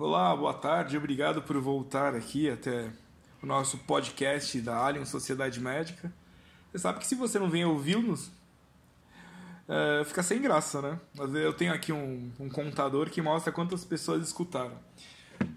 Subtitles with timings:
[0.00, 2.88] Olá, boa tarde, obrigado por voltar aqui até
[3.42, 6.12] o nosso podcast da Alien Sociedade Médica.
[6.70, 8.30] Você sabe que se você não vem ouvi-nos,
[9.66, 11.00] é, fica sem graça, né?
[11.16, 14.78] Mas eu tenho aqui um, um, contador que mostra quantas pessoas escutaram.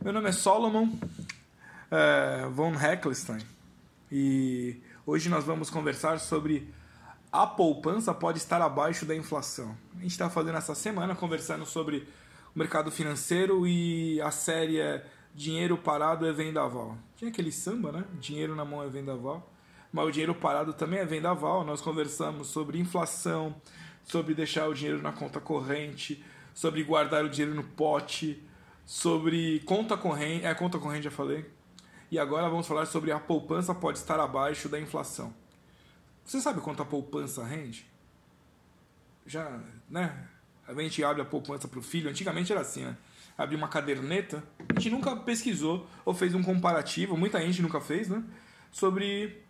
[0.04, 0.90] Meu nome é Solomon
[1.92, 3.46] é, von Heckelstein
[4.12, 6.68] e hoje nós vamos conversar sobre
[7.32, 9.78] a poupança pode estar abaixo da inflação.
[10.00, 12.08] A gente está fazendo essa semana conversando sobre
[12.56, 16.98] o mercado financeiro e a série é Dinheiro Parado é Vendaval.
[17.16, 18.06] Tinha aquele samba, né?
[18.20, 19.52] Dinheiro na mão é vendaval.
[19.92, 21.66] Mas o dinheiro parado também é vendaval.
[21.66, 23.56] Nós conversamos sobre inflação,
[24.04, 28.42] sobre deixar o dinheiro na conta corrente, sobre guardar o dinheiro no pote,
[28.86, 30.46] sobre conta corrente.
[30.46, 31.46] É, conta corrente já falei.
[32.10, 35.34] E agora vamos falar sobre a poupança pode estar abaixo da inflação.
[36.24, 37.86] Você sabe quanto a poupança rende?
[39.26, 40.28] Já, né?
[40.80, 42.10] A gente abre a poupança para o filho.
[42.10, 42.98] Antigamente era assim, né?
[43.38, 44.44] Abre uma caderneta.
[44.70, 48.24] A gente nunca pesquisou ou fez um comparativo, muita gente nunca fez, né?
[48.72, 49.42] Sobre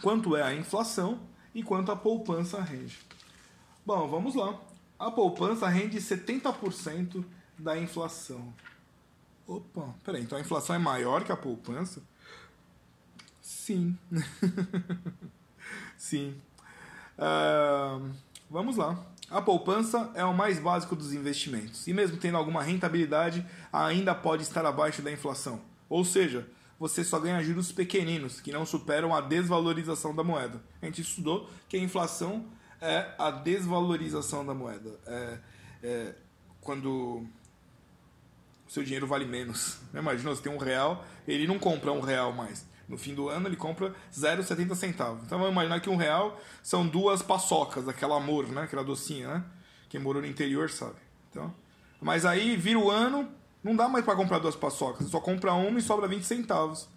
[0.00, 1.20] quanto é a inflação
[1.54, 2.98] e quanto a poupança rende.
[3.84, 4.60] Bom, vamos lá.
[4.98, 7.24] A poupança rende 70%
[7.58, 8.52] da inflação.
[9.46, 12.02] Opa, peraí, então a inflação é maior que a poupança?
[13.40, 13.96] Sim.
[15.96, 16.34] Sim.
[17.16, 18.10] Uh,
[18.50, 19.06] vamos lá.
[19.28, 24.42] A poupança é o mais básico dos investimentos e, mesmo tendo alguma rentabilidade, ainda pode
[24.42, 25.60] estar abaixo da inflação.
[25.88, 26.46] Ou seja,
[26.78, 30.62] você só ganha juros pequeninos, que não superam a desvalorização da moeda.
[30.80, 32.46] A gente estudou que a inflação
[32.80, 34.90] é a desvalorização da moeda.
[35.06, 35.38] É,
[35.82, 36.14] é
[36.60, 37.26] quando
[38.66, 39.78] o seu dinheiro vale menos.
[39.94, 42.66] Imagina, você tem um real, ele não compra um real mais.
[42.88, 45.24] No fim do ano ele compra 0,70 centavos.
[45.24, 48.62] Então vamos imaginar que um real são duas paçocas, aquela amor, né?
[48.62, 49.44] Aquela docinha, né?
[49.88, 50.96] Quem morou no interior sabe.
[51.30, 51.52] Então,
[52.00, 53.28] mas aí vira o ano,
[53.62, 55.08] não dá mais para comprar duas paçocas.
[55.08, 56.88] Só compra uma e sobra 20 centavos.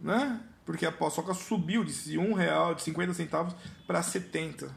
[0.00, 0.40] Né?
[0.64, 3.54] Porque a paçoca subiu de um real, de 50 centavos
[3.86, 4.74] para 70.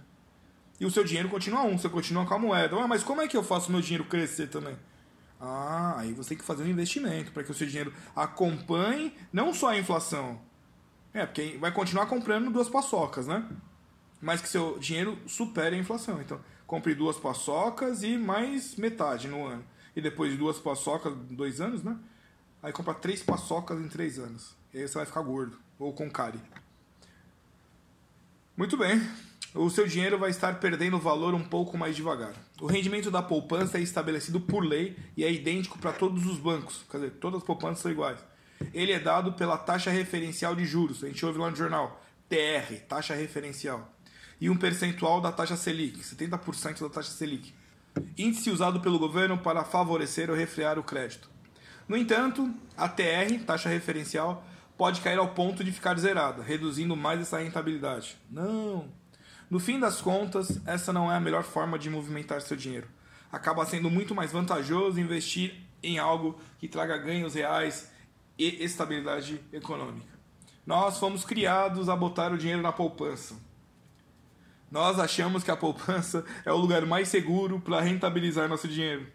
[0.80, 2.80] E o seu dinheiro continua um, você continua com a moeda.
[2.80, 4.78] Ah, mas como é que eu faço meu dinheiro crescer também?
[5.40, 9.54] Ah, aí você tem que fazer um investimento para que o seu dinheiro acompanhe não
[9.54, 10.42] só a inflação.
[11.14, 13.48] É, porque vai continuar comprando duas paçocas, né?
[14.22, 16.22] Mas que seu dinheiro supere a inflação.
[16.22, 19.64] Então, compre duas paçocas e mais metade no ano.
[19.96, 21.98] E depois de duas paçocas, dois anos, né?
[22.62, 24.56] Aí compra três paçocas em três anos.
[24.74, 25.58] E aí você vai ficar gordo.
[25.80, 26.42] Ou com cárie.
[28.56, 29.00] Muito bem.
[29.58, 32.32] O seu dinheiro vai estar perdendo valor um pouco mais devagar.
[32.62, 36.86] O rendimento da poupança é estabelecido por lei e é idêntico para todos os bancos.
[36.92, 38.20] Quer dizer, todas as poupanças são iguais.
[38.72, 41.04] Ele é dado pela taxa referencial de juros.
[41.04, 42.04] A gente ouve lá no jornal.
[42.30, 43.92] TR, taxa referencial.
[44.40, 47.52] E um percentual da taxa Selic, 70% da taxa Selic.
[48.16, 51.32] Índice usado pelo governo para favorecer ou refrear o crédito.
[51.88, 54.46] No entanto, a TR, taxa referencial,
[54.78, 58.18] pode cair ao ponto de ficar zerada, reduzindo mais essa rentabilidade.
[58.30, 58.88] Não.
[59.50, 62.88] No fim das contas, essa não é a melhor forma de movimentar seu dinheiro.
[63.32, 67.92] Acaba sendo muito mais vantajoso investir em algo que traga ganhos reais
[68.38, 70.18] e estabilidade econômica.
[70.66, 73.36] Nós fomos criados a botar o dinheiro na poupança.
[74.70, 79.08] Nós achamos que a poupança é o lugar mais seguro para rentabilizar nosso dinheiro.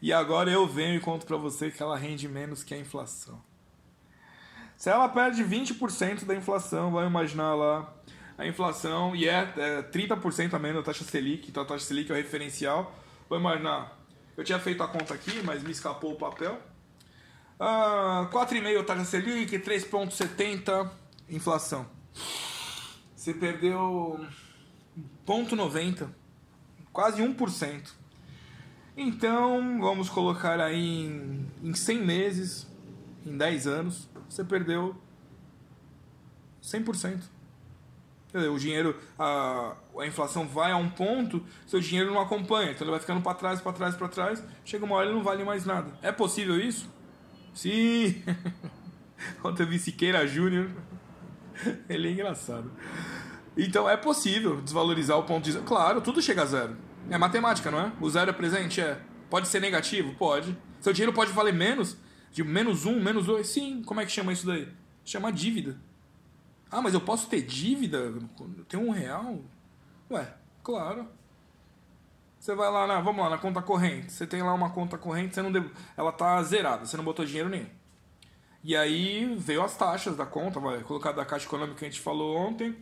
[0.00, 3.42] E agora eu venho e conto para você que ela rende menos que a inflação.
[4.76, 7.92] Se ela perde 20% da inflação, vai imaginar lá
[8.36, 12.10] a inflação, e é, é 30% a menos da taxa Selic, então a taxa Selic
[12.10, 12.94] é o referencial.
[13.28, 13.98] Vai imaginar,
[14.36, 16.60] eu tinha feito a conta aqui, mas me escapou o papel.
[17.58, 20.90] Ah, 4,5% taxa Selic, 3,70%
[21.28, 21.86] inflação.
[23.14, 24.26] Você perdeu
[25.26, 26.08] 0,90%,
[26.92, 27.92] quase 1%.
[28.96, 32.66] Então, vamos colocar aí em, em 100 meses,
[33.24, 34.94] em 10 anos, você perdeu
[36.62, 37.22] 100%.
[38.34, 42.90] O dinheiro, a, a inflação vai a um ponto, seu dinheiro não acompanha, então ele
[42.90, 45.66] vai ficando para trás, para trás, para trás, chega uma hora ele não vale mais
[45.66, 45.92] nada.
[46.00, 46.90] É possível isso?
[47.54, 48.22] Sim!
[49.44, 50.70] Ontem eu vi Siqueira Júnior,
[51.88, 52.72] ele é engraçado.
[53.56, 55.64] Então é possível desvalorizar o ponto de zero.
[55.64, 56.76] Claro, tudo chega a zero.
[57.10, 57.92] É matemática, não é?
[58.00, 58.80] O zero é presente?
[58.80, 58.98] É.
[59.28, 60.14] Pode ser negativo?
[60.14, 60.56] Pode.
[60.80, 61.96] Seu dinheiro pode valer menos?
[62.32, 63.46] De menos um, menos dois?
[63.48, 63.82] Sim.
[63.84, 64.68] Como é que chama isso daí?
[65.04, 65.78] Chama dívida.
[66.72, 67.98] Ah, mas eu posso ter dívida?
[67.98, 69.38] Eu tenho um real?
[70.10, 70.34] Ué,
[70.64, 71.06] claro.
[72.40, 74.10] Você vai lá na, vamos lá, na conta corrente.
[74.10, 77.26] Você tem lá uma conta corrente, você não deve, ela tá zerada, você não botou
[77.26, 77.68] dinheiro nenhum.
[78.64, 82.00] E aí veio as taxas da conta, vai colocar da Caixa Econômica que a gente
[82.00, 82.74] falou ontem,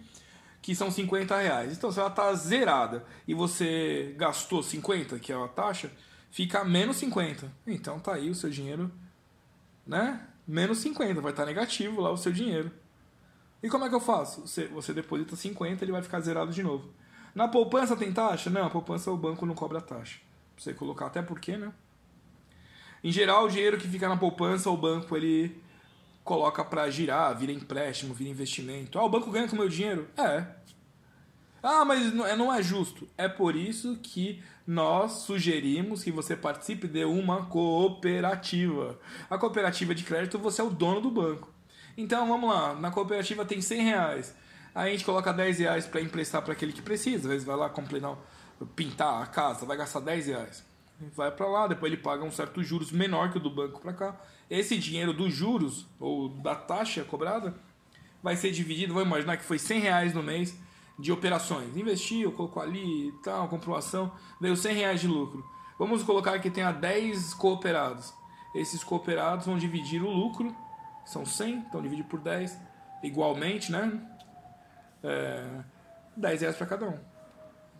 [0.62, 1.76] que são 50 reais.
[1.76, 5.90] Então, se ela tá zerada e você gastou 50, que é a taxa,
[6.30, 7.50] fica menos 50.
[7.66, 8.90] Então tá aí o seu dinheiro,
[9.86, 10.26] né?
[10.46, 12.70] Menos 50, vai estar negativo lá o seu dinheiro.
[13.62, 14.42] E como é que eu faço?
[14.42, 16.88] Você, você deposita 50, ele vai ficar zerado de novo.
[17.34, 18.50] Na poupança tem taxa?
[18.50, 20.18] Não, a poupança o banco não cobra taxa.
[20.56, 21.72] Você colocar, até porque, né?
[23.02, 25.60] Em geral, o dinheiro que fica na poupança, o banco ele
[26.22, 28.98] coloca para girar, vira empréstimo, vira investimento.
[28.98, 30.08] Ah, o banco ganha com o meu dinheiro?
[30.16, 30.44] É.
[31.62, 33.08] Ah, mas é, não é justo.
[33.16, 38.98] É por isso que nós sugerimos que você participe de uma cooperativa.
[39.28, 41.52] A cooperativa de crédito, você é o dono do banco.
[41.96, 42.74] Então, vamos lá.
[42.74, 44.34] Na cooperativa tem 100 reais.
[44.74, 47.24] Aí a gente coloca 10 reais para emprestar para aquele que precisa.
[47.24, 48.16] Às vezes vai lá completar,
[48.76, 50.64] pintar a casa, vai gastar 10 reais.
[51.14, 53.92] Vai para lá, depois ele paga um certo juros menor que o do banco para
[53.92, 54.20] cá.
[54.50, 57.54] Esse dinheiro dos juros, ou da taxa cobrada,
[58.22, 60.54] vai ser dividido, vamos imaginar que foi 100 reais no mês
[60.98, 61.74] de operações.
[61.76, 65.44] Investiu, colocou ali e tal, comprovação, veio 100 reais de lucro.
[65.78, 68.12] Vamos colocar que tenha 10 cooperados.
[68.54, 70.54] Esses cooperados vão dividir o lucro,
[71.10, 72.56] são 100, então divide por 10,
[73.02, 74.00] igualmente, né?
[75.02, 75.44] É,
[76.16, 76.98] 10 reais para cada um.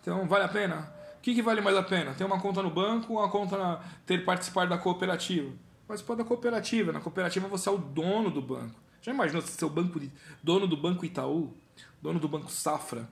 [0.00, 0.92] Então, vale a pena?
[1.18, 2.12] O que, que, vale mais a pena?
[2.12, 5.52] Ter uma conta no banco ou uma conta na, ter participar da cooperativa?
[5.86, 6.92] Participar da cooperativa.
[6.92, 8.80] Na cooperativa você é o dono do banco.
[9.00, 10.00] Já imaginou se seu banco
[10.42, 11.54] dono do banco Itaú,
[12.02, 13.08] dono do banco Safra,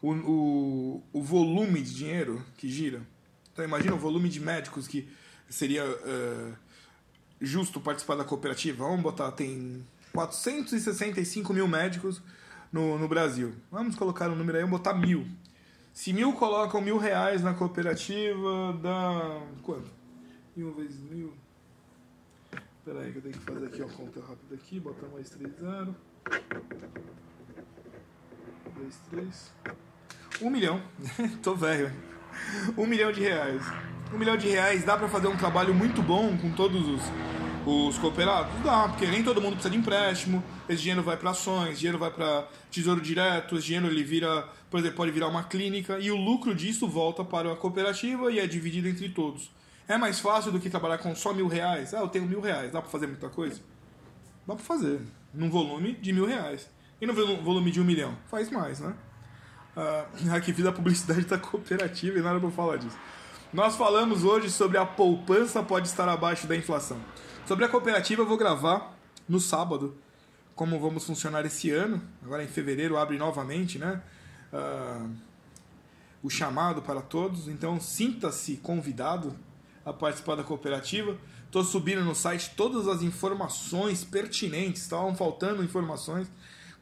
[0.00, 3.02] o, o, o volume de dinheiro que gira?
[3.52, 5.08] Então imagina o volume de médicos que
[5.48, 6.56] seria uh,
[7.40, 8.84] justo participar da cooperativa.
[8.84, 12.20] Vamos botar, tem 465 mil médicos
[12.72, 13.54] no, no Brasil.
[13.70, 15.26] Vamos colocar um número aí, vamos botar mil.
[15.92, 19.90] Se mil colocam mil reais na cooperativa, dá quanto?
[20.56, 21.34] Mil vezes mil.
[22.78, 25.52] Espera aí que eu tenho que fazer aqui uma conta rápida aqui, botar mais três
[25.58, 25.94] zero.
[28.76, 29.52] Dois, três.
[30.40, 30.80] Um milhão.
[31.42, 31.92] Tô velho.
[32.76, 33.62] Um milhão de reais.
[34.12, 37.02] Um milhão de reais dá para fazer um trabalho muito bom com todos os
[37.68, 38.50] os cooperados?
[38.64, 42.10] Dá, porque nem todo mundo precisa de empréstimo, esse dinheiro vai para ações, dinheiro vai
[42.10, 46.16] para tesouro direto, esse dinheiro ele vira, por exemplo, pode virar uma clínica e o
[46.16, 49.50] lucro disso volta para a cooperativa e é dividido entre todos.
[49.86, 51.92] É mais fácil do que trabalhar com só mil reais?
[51.92, 53.60] Ah, eu tenho mil reais, dá para fazer muita coisa?
[54.46, 55.00] Dá para fazer,
[55.34, 56.70] num volume de mil reais.
[57.00, 58.16] E no volume de um milhão?
[58.28, 58.94] Faz mais, né?
[59.76, 62.96] Ah, aqui fiz a publicidade da cooperativa e nada para falar disso.
[63.50, 67.00] Nós falamos hoje sobre a poupança pode estar abaixo da inflação.
[67.46, 68.94] Sobre a cooperativa, eu vou gravar
[69.26, 69.96] no sábado
[70.54, 72.02] como vamos funcionar esse ano.
[72.22, 74.02] Agora em fevereiro abre novamente, né?
[74.52, 75.10] Uh,
[76.22, 77.48] o chamado para todos.
[77.48, 79.34] Então sinta-se convidado
[79.82, 81.16] a participar da cooperativa.
[81.46, 84.82] Estou subindo no site todas as informações pertinentes.
[84.82, 86.30] Estavam faltando informações,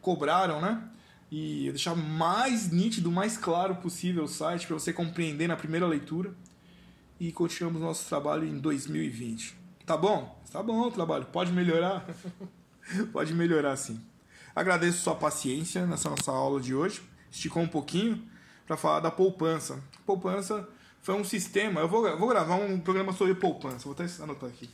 [0.01, 0.83] cobraram, né?
[1.31, 6.35] E deixar mais nítido, mais claro possível o site para você compreender na primeira leitura.
[7.19, 9.57] E continuamos nosso trabalho em 2020.
[9.87, 10.39] Tá bom?
[10.53, 11.25] Tá bom o trabalho.
[11.27, 12.07] Pode melhorar?
[13.11, 13.99] Pode melhorar sim.
[14.55, 17.03] Agradeço sua paciência nessa nossa aula de hoje.
[17.31, 18.23] Esticou um pouquinho
[18.67, 19.83] para falar da poupança.
[20.05, 20.69] Poupança
[21.01, 21.81] foi um sistema.
[21.81, 23.85] Eu vou, vou gravar um programa sobre poupança.
[23.85, 24.69] Vou até anotar aqui.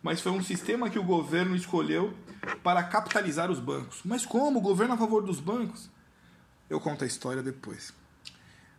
[0.00, 2.14] Mas foi um sistema que o governo escolheu
[2.62, 4.00] para capitalizar os bancos.
[4.04, 4.60] Mas como?
[4.60, 5.90] O governo a favor dos bancos?
[6.68, 7.92] Eu conto a história depois.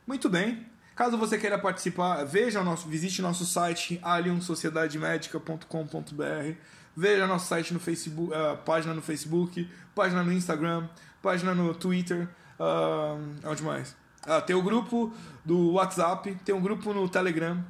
[0.07, 0.65] Muito bem.
[1.01, 6.55] Caso você queira participar, veja nosso, visite nosso site aliensociedademedica.com.br.
[6.95, 10.87] Veja nosso site no Facebook, uh, página no Facebook, página no Instagram,
[11.19, 12.29] página no Twitter,
[12.59, 13.95] uh, onde mais?
[14.27, 15.11] Uh, tem o grupo
[15.43, 17.65] do WhatsApp, tem um grupo no Telegram.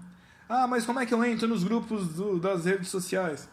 [0.50, 3.47] Ah, mas como é que eu entro nos grupos do, das redes sociais?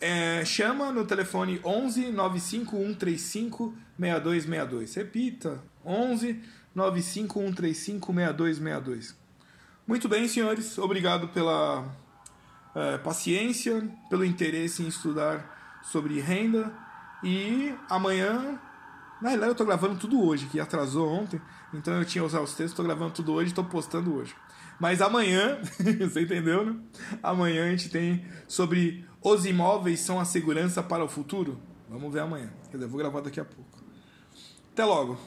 [0.00, 4.94] É, chama no telefone 11 95135 6262.
[4.94, 6.42] Repita, 11
[6.76, 9.14] 951356262.
[9.86, 10.78] Muito bem, senhores.
[10.78, 11.86] Obrigado pela
[12.74, 16.72] é, paciência, pelo interesse em estudar sobre renda.
[17.22, 18.58] E amanhã,
[19.20, 21.40] na realidade, eu estou gravando tudo hoje, que atrasou ontem.
[21.72, 24.34] Então eu tinha usado os textos, estou gravando tudo hoje, estou postando hoje.
[24.78, 25.58] Mas amanhã,
[26.00, 26.76] você entendeu, né?
[27.22, 31.58] Amanhã a gente tem sobre os imóveis são a segurança para o futuro.
[31.88, 32.50] Vamos ver amanhã.
[32.70, 33.82] Quer dizer, eu vou gravar daqui a pouco.
[34.72, 35.18] Até logo.